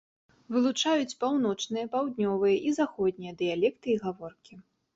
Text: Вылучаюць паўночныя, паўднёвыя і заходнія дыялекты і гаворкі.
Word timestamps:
Вылучаюць 0.53 1.17
паўночныя, 1.23 1.91
паўднёвыя 1.93 2.57
і 2.71 2.75
заходнія 2.81 3.37
дыялекты 3.45 3.87
і 3.97 4.03
гаворкі. 4.09 4.53